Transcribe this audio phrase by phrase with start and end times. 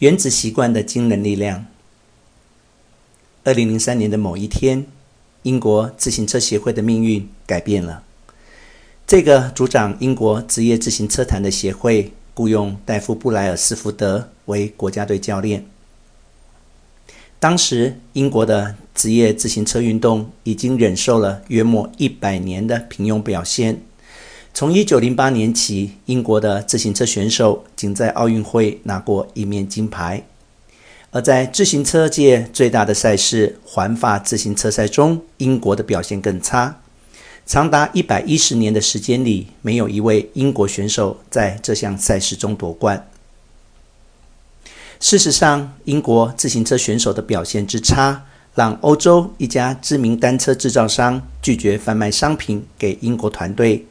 [0.00, 1.66] 原子习惯的惊人力量。
[3.44, 4.86] 二零零三年的某一天，
[5.42, 8.02] 英国自行车协会的命运改变了。
[9.06, 15.66] 这个主掌英国职业自行车坛的协会雇佣戴夫·布莱尔斯福德为国家队教练。
[17.38, 23.82] 当时，英国的职业自行车运动已经忍受了约莫一百年的平庸表现。
[24.52, 30.22] 从一九零八年起，英国的自行车选手仅在奥运会拿过一面金牌。
[31.12, 36.80] 而在自行车界最大的赛事环法自行车赛中，英国的表现更差。
[37.46, 43.08] 长达一百一十年的时间里，没有一位英国选手在这项赛事中夺冠。
[45.00, 48.24] 事实上，英国自行车选手的表现之差，
[48.54, 53.86] 让欧洲一家知名单车制造商拒绝贩卖商品给英国团队。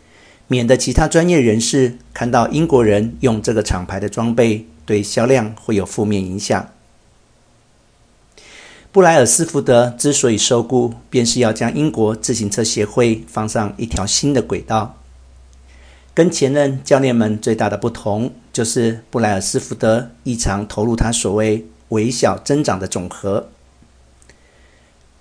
[0.49, 6.69] 免得其他专业人士看到英国人用这个厂牌的装备，对销量会有负面影响。
[8.91, 14.97] 布莱尔斯福德之所以受雇，便是要将英国自行车协会放上一条新的轨道。
[16.15, 23.49] 跟前任教练们最大的不同，就是布莱尔斯福德异常投入他所谓“微小增长”的总和。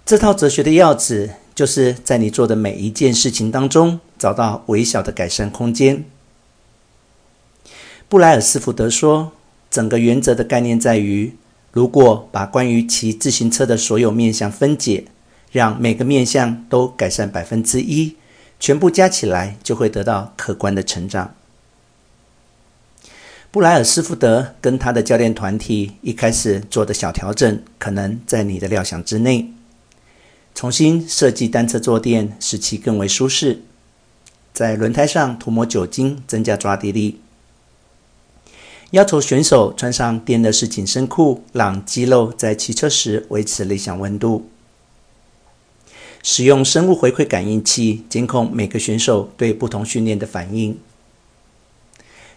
[0.06, 6.04] 这套哲学的要旨，就是在你做的每一件事情当中，找到微小的改善空间。
[8.08, 9.32] 布莱尔斯福德说
[9.70, 11.36] ：“整个原则的概念在于，
[11.72, 15.04] 如果把关于骑自行车的所有面向分解，
[15.52, 18.16] 让每个面向都改善百分之一，
[18.58, 21.34] 全部加起来就会得到可观的成长。”
[23.50, 29.50] 布莱尔斯福德跟他的教练团体一开始做的小调整，可能在你的料想之内。
[30.54, 33.62] 重新设计单车坐垫，使其更为舒适。
[34.58, 37.20] 在轮胎上涂抹酒精，增加抓地力。
[38.90, 44.48] 要求选手穿上电热式紧身裤，让肌肉在骑车时维持理想温度。
[46.24, 50.76] 使用生物回馈感应器监控每个选手对不同训练的反应。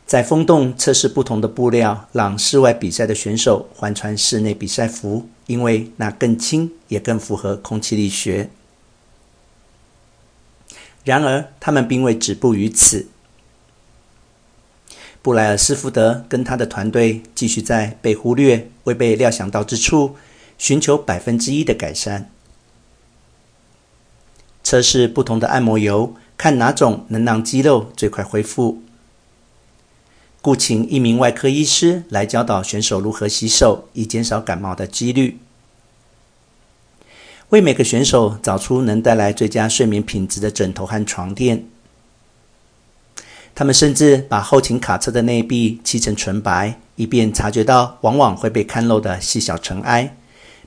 [0.05, 8.51] 在风洞测试不同的布料，让室外比赛的选手换穿室内比赛服，因为那更轻，也更符合空气力学。
[11.03, 13.07] 然而，他们并未止步于此。
[15.23, 20.15] 布莱尔斯福德跟他的团队继续在被忽略、未被料想到之处，
[20.57, 22.29] 寻求百分之一的改善。
[24.63, 28.81] 测试不同的按摩油，看哪种能让肌肉最快恢复。
[30.41, 35.37] 雇请一名外科医师来教导选手如何洗手，以减少感冒的几率。
[37.51, 41.65] 为每个选手找出能带来最佳睡眠品质的枕头和床垫。
[43.53, 50.15] 他们甚至把后勤卡车的内壁漆成纯白，以便察觉到往往会被看漏的细小尘埃，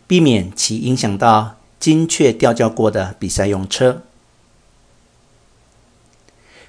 [0.06, 4.02] 避免其影响到精确调教过的比赛用车。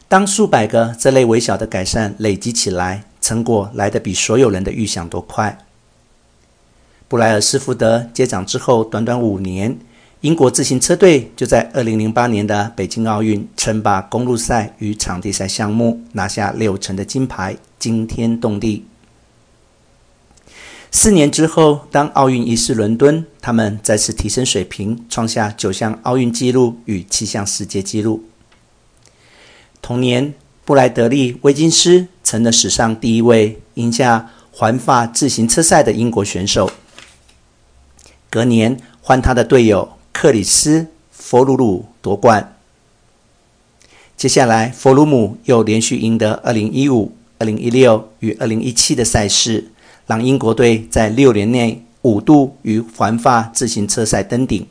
[0.07, 5.65] 当数百个这类微小的改善累积起来，成果来得比所有人的预想都快。
[7.09, 9.77] 布莱尔斯福德接掌之后，短短五年。
[10.25, 18.87] 英国自行车队就在2008年的北京奥运称霸公路赛与场地赛项目，拿下六成的金牌，惊天动地。
[20.89, 28.23] 四年之后，当奥运移师伦敦，他们再次提升水平，创下九项奥运纪录与七项世界纪录。
[29.79, 30.33] 同年，
[30.65, 36.71] 布莱德利·威金斯成了史上第一位赢下环法自行车赛的英国选手。
[38.31, 39.91] 隔年，换他的队友。
[40.17, 40.79] 克里斯·
[41.11, 42.55] 弗鲁鲁夺冠。
[44.15, 47.09] 接下来，弗鲁姆又连续赢得2015、
[47.39, 49.71] 2016与2017的赛事，
[50.07, 54.65] 让英国队在六年内五度于环法自行车赛登顶。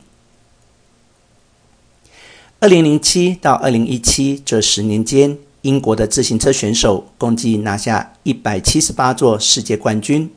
[2.61, 10.31] 2007到2017这十年间，英国的自行车选手共计拿下178座世界冠军，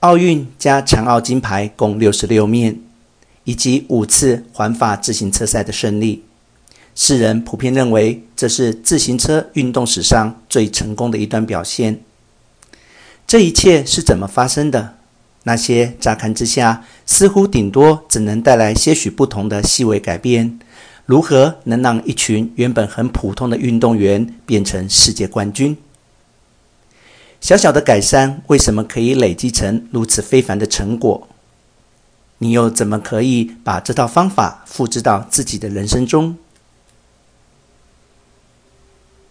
[0.00, 2.78] 奥运加残奥金牌共66面。
[3.44, 6.24] 以及五次环法自行车赛的胜利，
[6.94, 12.00] 世人普遍认为这是自行车运动史上最成功的一段表现。
[13.26, 14.94] 这一切是怎么发生的？
[15.44, 20.60] 那些乍看之下似乎顶多只能带来些许不同的细微改变，
[21.04, 25.76] 如何能让一群原本很普通的运动员变成世界冠军？
[27.40, 31.26] 小小的改善为什么可以累积成如此非凡的成果？
[32.42, 36.36] 你又怎么可以把这套方法复制到自己的人生中？